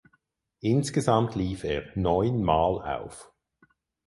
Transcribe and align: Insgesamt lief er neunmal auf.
Insgesamt 0.61 1.35
lief 1.35 1.63
er 1.63 1.83
neunmal 1.95 2.81
auf. 3.01 3.31